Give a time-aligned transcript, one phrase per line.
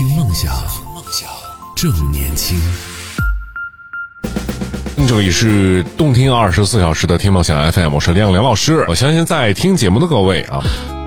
[0.00, 0.50] 听梦想，
[0.94, 1.28] 梦想
[1.76, 2.58] 正年轻。
[5.06, 8.82] 这里是动听二十四小时的听梦想 FM，我是亮梁老师。
[8.88, 10.62] 我相信在听节目的各位啊，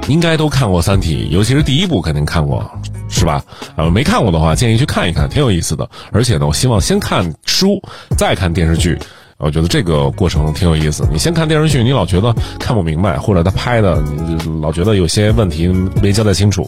[0.07, 2.69] 应该都看过《三体》，尤其是第一部肯定看过，
[3.09, 3.43] 是吧？
[3.77, 5.89] 呃，没看过的话，建议去看一看，挺有意思的。
[6.11, 7.81] 而且呢，我希望先看书，
[8.15, 8.95] 再看电视剧。
[9.37, 11.03] 我觉得这个过程挺有意思。
[11.11, 15.67] 你先看电视剧，你老觉得看不明白，或者他拍的，你老觉得有些问题
[15.99, 16.63] 没交代清楚。《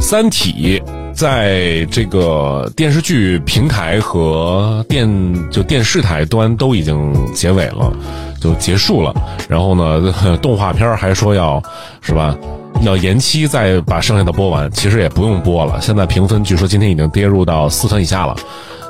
[0.00, 0.80] 三体》
[1.14, 5.08] 在这个电视剧平台和电
[5.50, 7.92] 就电视台端都已经结尾了，
[8.40, 9.14] 就结束了。
[9.48, 11.62] 然后呢，动画片还说要
[12.00, 12.36] 是吧，
[12.82, 14.70] 要延期再把剩下的播完。
[14.70, 18.36] 其实也不用播了，现在评分据说今天已经跌入到四分以下了。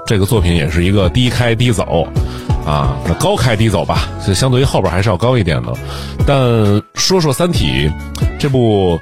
[0.07, 2.07] 这个作品也是一个低开低走。
[2.67, 5.73] 啊，那高开低走吧，就相对于后边还是要高一点的。
[6.27, 6.37] 但
[6.95, 7.89] 说说《三体》
[8.41, 8.99] 这部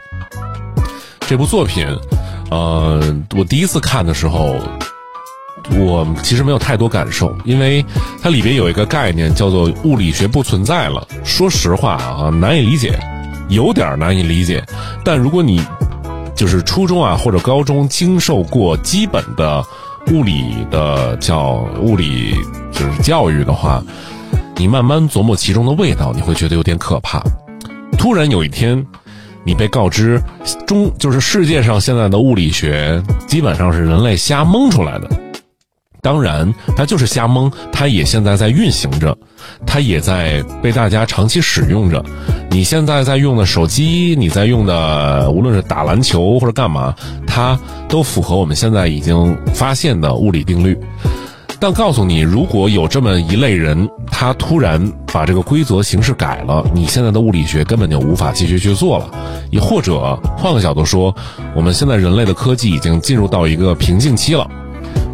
[1.27, 1.87] 这部作品，
[2.51, 3.01] 呃，
[3.37, 4.57] 我第一次看的时候，
[5.73, 7.85] 我其实没有太多感受，因为
[8.23, 11.07] 它里边有一个概念叫做物理学不存在了。
[11.25, 12.99] 说实话啊，难以理解，
[13.49, 14.65] 有点难以理解。
[15.05, 15.65] 但如果你
[16.35, 19.65] 就是初中啊或者高中经受过基本的。
[20.13, 22.35] 物理的叫物理
[22.71, 23.83] 就是教育的话，
[24.55, 27.23] 你慢慢琢磨其中的味道，你会觉得有点可怕。
[27.97, 28.85] 突然有一天，
[29.45, 30.21] 你被告知
[30.67, 35.09] 中就是世界上现在的物理学基本上是人类瞎蒙出来的。
[36.01, 39.17] 当然，它就是瞎蒙，它也现在在运行着，
[39.67, 42.05] 它也在被大家长期使用着。
[42.51, 46.95] 你现在在用的手机，你在用的，无论是打篮球或者干嘛，
[47.27, 50.79] 它都符合我们现在已经发现的物理定律。
[51.65, 54.79] 但告诉你，如果有这么一类人，他突然
[55.11, 59.09] 把这个规则形式改了，你现在的物理学根本就无法继续去做了。
[59.51, 61.17] 也或者换个角度说，
[61.57, 64.47] 我们现在人类的科技已经进入到一个瓶颈期了。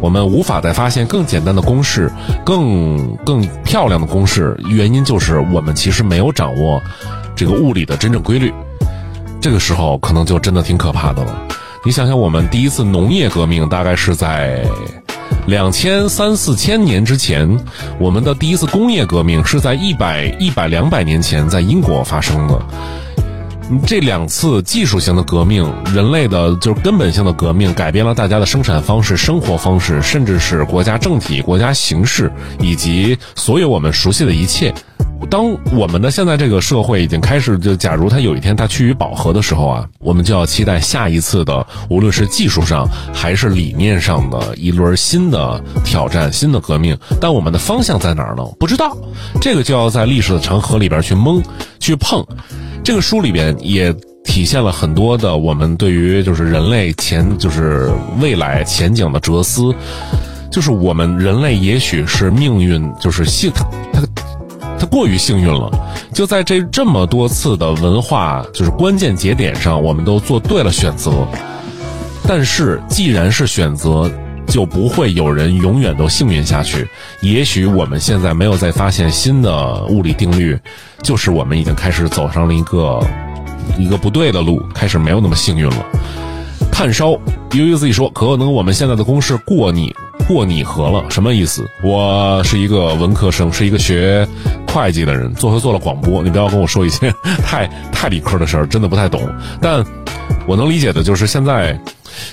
[0.01, 2.11] 我们无法再发现更简单的公式、
[2.43, 6.81] 更更漂亮的公式，原因就是我们其实没有掌握
[7.33, 8.51] 这个物理的真正规律。
[9.39, 11.47] 这个时候可能就真的挺可怕的了。
[11.85, 14.65] 你想想，我们第一次农业革命大概是在
[15.47, 17.59] 两千三四千年之前，
[17.99, 22.61] 我们的第一次工业革命是在一百一百两百年前在英国发生的。
[23.85, 34.73] 这两次技术性的革命，人类的就是根本性的革命，改变了大家的生产方式、生活方式，甚至是国家政体、国家形式以及所有我们熟悉的一切。
[35.29, 46.97] 当我们的现在这个社会已经开始，就假如它有一天它趋于饱和的时候啊，我们就要期待下一次的，无论是技术上还是理念上的一轮新的挑战、新的革命。
[47.21, 48.43] 但我们的方向在哪儿呢？
[48.59, 48.97] 不知道，
[49.39, 51.41] 这个就要在历史的长河里边去蒙、
[51.79, 52.25] 去碰。
[52.83, 53.93] 这个书里边也
[54.23, 59.73] 体现了很多的我们对于就是人类前就是未来前景的哲思，
[60.51, 63.51] 就是我们人类也许是命运就是幸
[64.91, 65.71] 过于幸运了，
[66.13, 71.25] 就在这这么多次的文化就是关键节点上，我们都做对了选择。
[72.27, 74.11] 但是既然是选择，
[74.47, 76.87] 就不会有人永远都幸运下去。
[77.21, 80.59] 也许我们现在没有再发现新的物理定律。
[81.01, 82.99] 就是我们已经开始走上了一个
[83.77, 85.85] 一个不对的路，开始没有那么幸运了。
[86.71, 87.11] 炭烧
[87.53, 89.93] 悠悠自己说，可能我们现在的公式过拟
[90.33, 91.65] 过拟合了，什么意思？
[91.83, 94.27] 我是一个文科生，是一个学
[94.67, 99.21] 会计的人，做做了广播，你不要跟我说一些太太理科的事儿，真的不太懂。
[99.61, 99.83] 但
[100.47, 101.79] 我能理解的就是现在。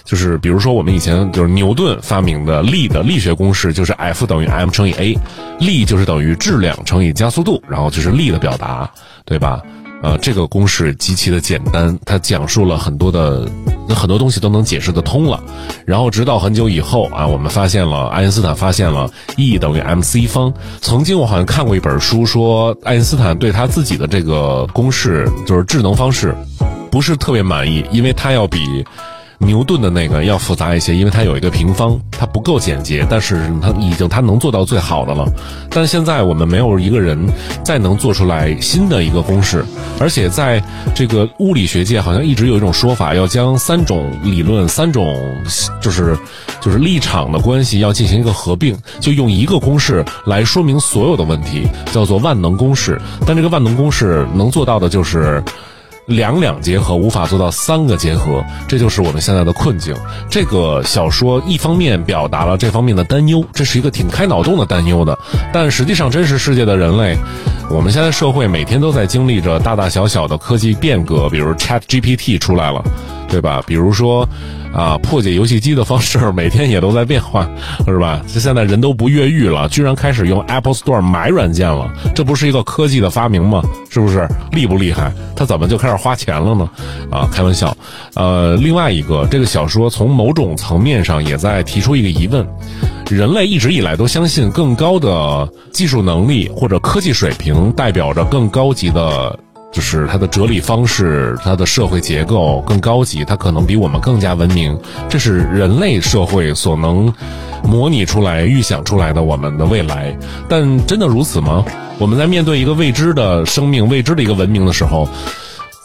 [0.05, 5.17] 就是比如说，我们以前就是牛顿发明的力的力学公式，就是 F 等于 m 乘以 a，
[5.61, 8.91] 力就是等于质量乘以加速度，然后就是力的表达，
[9.25, 9.63] 对吧？
[10.03, 13.49] 呃，这个公式极其的简单，它讲述了很多的
[13.89, 15.43] 很多东西都能解释得通了。
[15.85, 20.53] 然后直到很久以后啊，我们发现了爱因斯坦发现了 E 等于 mc 方。
[20.81, 26.35] 曾经我好像看过一本书，说爱因斯坦对他自己的这个公式就是智能方式
[26.91, 28.85] 不是特别满意，因为他要比。
[29.41, 35.25] 牛顿的那个要复杂一些，因为它有一个平方，它不够简洁，但是它已经它能做到最好的了。
[35.71, 37.19] 但现在我们没有一个人
[37.65, 39.65] 再能做出来新的一个公式，
[40.01, 40.63] 而且在
[40.95, 45.17] 这个物理学界好像一直有一种说法，要将三种理论、三种
[45.81, 46.19] 就是
[46.61, 53.01] 就是立场的关系要进行一个合并，就用一个公式来说明所有的问题，叫做万能公式。
[53.25, 55.43] 但这个万能公式能做到的就是。
[56.09, 59.95] 两两结合无法做到三个结合，这就是我们现在的困境。
[60.29, 65.17] 这个小说一方面表达了这方面的担忧，这是一个挺开脑洞的担忧的。
[65.53, 67.17] 但实际上，真实世界的人类，
[67.71, 72.83] 我们现在社会每天都在经历着大大小小的科技变革，比如 Chat GPT 出来了，
[73.29, 73.63] 对吧？
[73.67, 74.29] 比如说，
[74.73, 77.49] 啊，破解游戏机的方式每天也都在变化，
[77.87, 78.23] 是吧？
[78.33, 83.63] 这现在人都不越狱了，居然开始用 Apple Store 买软件了，这不是一个科技的发明吗？
[83.91, 85.13] 是不是厉不厉害？
[85.37, 86.69] 他怎么就开始花钱了呢？
[87.11, 87.77] 啊，开玩笑。
[88.15, 92.47] 呃，另外一个，这个小说从某种层面上也在提出一个疑问：
[93.11, 99.39] 人类一直以来都相信更高的技术能力或者科技水平代表着更高级的。
[99.71, 104.77] 就是它的哲理方式，它的社会结构更高级，它可能比我们更加文明。
[105.09, 107.13] 这是人类社会所能
[107.63, 110.17] 模拟出来、预想出来的我们的未来。
[110.49, 111.65] 但真的如此吗？
[111.99, 115.07] 我们在面对一个未知的生命、未知的一个文明的时候，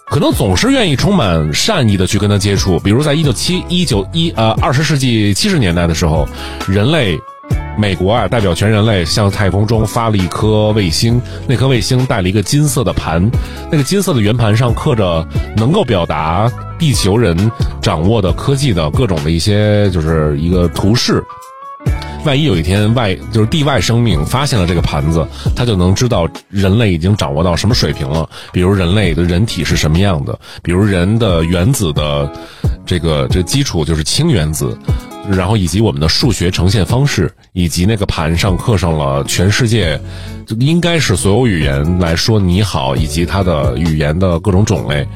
[0.06, 2.79] 可能总是愿意充满善意的去跟它接触。
[2.79, 6.27] 比如在一九七一九一呃二十世纪七十年代的时候，
[6.68, 7.19] 人类。
[7.78, 13.30] 美国啊，代表全人类向太空中发了一颗卫星，那颗卫星带了一个金色的盘，
[13.72, 15.28] 那个金色的圆盘上刻着
[15.58, 21.24] 能够表达地球人掌握的科技的各种的一些，就是一个图示。
[22.25, 28.30] 万一有一天外就是地外生命发现了这个盘子，他就能知道人类已经掌握到什么水平了。
[28.54, 32.31] 比如人类的人体是什么样的，比如人的原子的
[32.86, 34.78] 这个这基础就是氢原子。
[35.30, 40.00] 然后以及我们的数学呈现方式，以及那个盘上刻上了全世界，
[40.46, 45.08] 就应该是所有语言来说你好，以及它的语言的各种种类。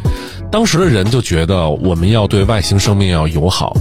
[0.51, 3.75] 当时的人就觉得我们要对外星生命要友好。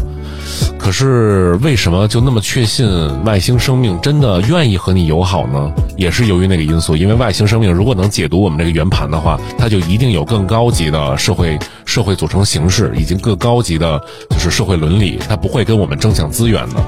[0.78, 2.86] 可是为什么就那么确信
[3.24, 5.72] 外星生命真的愿意和你友好呢？
[5.96, 11.58] 也是由于那个因素，因为外星生命如果能解读我们这个圆盘的话，它就一定有更高级的社会
[11.96, 13.98] 社会组成形式，以及更高级的
[14.28, 16.74] 就是社会伦理，它不会跟我们争抢资源的。《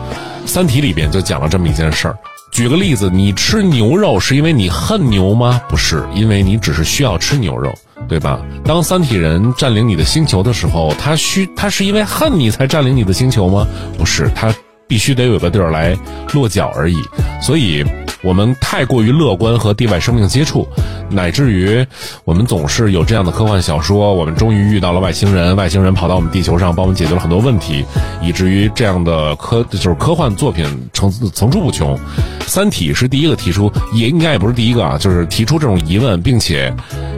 [0.45, 2.19] 三体》里边就讲了这么一件事儿。
[2.53, 5.63] 举个例子，你吃牛肉是因为你恨牛吗？
[5.67, 7.75] 不是，因为你只是需要吃牛肉。
[8.07, 8.39] 对吧？
[8.67, 13.67] 当三体人占领你的星球的时候，他需他是因为恨你才占领你的星球吗？
[13.97, 14.55] 不是，他
[14.87, 15.97] 必须得有个地儿来
[16.35, 16.97] 落脚而已。
[17.41, 17.83] 所以，
[18.23, 20.67] 我们太过于乐观和地外生命接触，
[21.11, 21.87] 乃至于
[22.25, 24.15] 我们总是有这样的科幻小说。
[24.15, 27.85] 我们终于遇到了外星人，外星人跑到我们地球上，帮我们解决了很多问题，
[28.23, 31.99] 以至于这样的科就是科幻作品层层出不穷。
[32.47, 36.75] 三体是第一个提出，也应该也不是第一个啊，就是提出这种疑问，并且。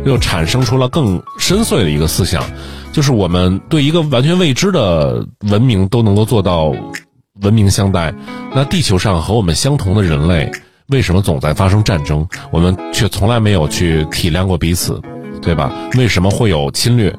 [0.07, 2.43] 又产生出了更深邃的一个思想，
[2.91, 6.75] 就是我们对一个完全未知的文明都能够做到
[7.43, 8.11] 文明相待，
[8.55, 10.51] 那地球上和我们相同的人类，
[10.91, 12.27] 为什么总在发生战争？
[12.51, 15.01] 我们却从来没有去体谅过彼此，
[15.41, 15.73] 对吧？
[15.97, 17.15] 为什么会有侵略？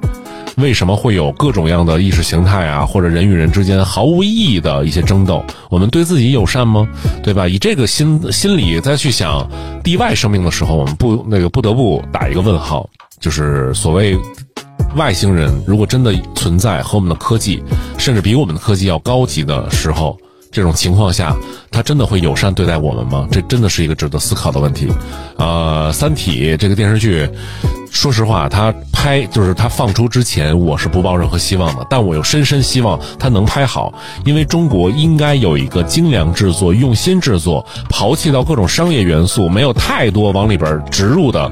[0.57, 5.43] 为什么会有各种样的意识形态啊，或者人与人之间毫无意义的一些争斗？
[5.69, 6.85] 我们对自己友善吗？
[7.23, 7.47] 对吧？
[7.47, 9.49] 以这个心心理再去想
[9.81, 12.87] 地外生命的时候，我们不那个不得不打一个问号。
[13.21, 14.17] 就是所谓
[14.95, 17.63] 外星人，如果真的存在和我们的科技，
[17.97, 20.17] 甚至比我们的科技要高级的时候，
[20.51, 21.35] 这种情况下，
[21.71, 23.27] 他真的会友善对待我们吗？
[23.31, 24.91] 这真的是一个值得思考的问题。
[25.37, 27.29] 呃，《三体》这个电视剧。
[27.89, 31.85] 说实话，他拍就是他放出之前，我是不抱任何希望的。
[31.89, 33.93] 但我又深深希望他能拍好，
[34.23, 41.51] 因为中国应该有一个精良制作、用心制作、抛弃到各种商业元素、没有太多往里边植入的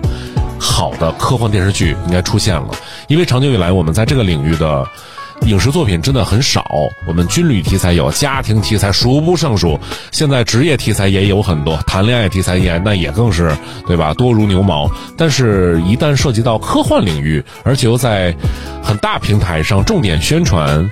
[0.58, 2.70] 好的科幻电视剧应该出现了。
[3.08, 4.86] 因为长久以来，我们在这个领域的。
[5.50, 6.64] 影视作品真的很少，
[7.08, 9.80] 我们军旅题材有，家庭题材数不胜数，
[10.12, 14.14] 现在职业题材也有很多，谈恋爱题材也那也更是，对吧？
[14.14, 14.88] 多如牛毛。
[15.18, 18.36] 但是，一旦涉及到科幻领域，而且又在
[18.84, 20.88] 很大平台上重点宣传，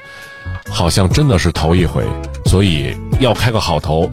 [0.71, 2.03] 好像真的是头一回，
[2.45, 4.11] 所以要开个好头。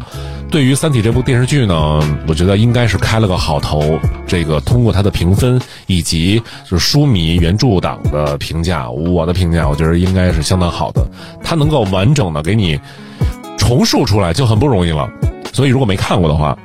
[0.55, 3.99] 对于《三体》这部电视剧呢，我觉得应该是开了个好头。
[4.25, 11.05] 这个通过它的评分以及就是书迷、原著党的评价，我的评价，我觉得应该是相当好的。
[11.43, 12.79] 它能够完整的给你
[13.59, 15.11] 重述出来就很不容易了。
[15.53, 16.57] 所以如果没看过的话，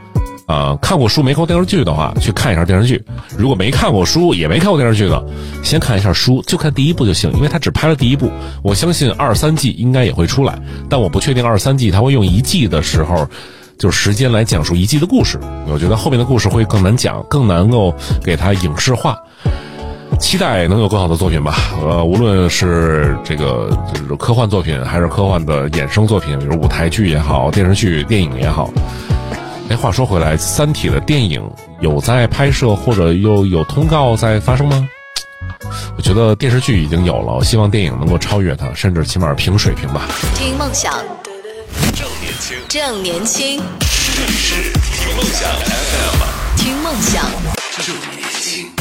[0.46, 2.96] 啊，看过书没看过电视剧的话，去看一下电视剧；
[3.36, 5.25] 如果没看过书也没看过电视剧的，
[5.63, 8.31] 先看一下书，就看第一部就行，因为它只拍了第一部。
[8.62, 13.27] 我相信二三季应该也会出来，但我不确定二三季它会用一季的时候。
[13.79, 19.17] 就是时间来讲述一季的故事，我觉得后面的故事会更难讲，更能够给它影视化。
[20.19, 21.55] 期待能有更好的作品吧。
[21.81, 28.69] 呃，无论是这个就是科幻作品，还是科幻的衍生作品，比如舞台剧也好，电视剧、电影也好。
[29.69, 31.41] 哎，话说回来，《三体》的电影
[31.79, 34.89] 有在拍摄，或者又有通告在发生吗？
[35.95, 40.01] 我觉得电视剧已经有了，希望电影能够超越它，甚至起码平水平吧。
[40.36, 40.93] 听梦想。
[42.49, 43.63] 正年轻，正年轻，
[44.17, 47.29] 这里是听梦想 FM，听梦想，
[47.85, 48.78] 正年轻。